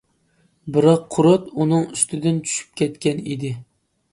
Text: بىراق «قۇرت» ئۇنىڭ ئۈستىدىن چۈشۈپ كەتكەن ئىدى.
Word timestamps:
بىراق 0.77 1.03
«قۇرت» 1.15 1.45
ئۇنىڭ 1.65 1.85
ئۈستىدىن 1.91 2.41
چۈشۈپ 2.49 2.75
كەتكەن 2.83 3.25
ئىدى. 3.35 3.53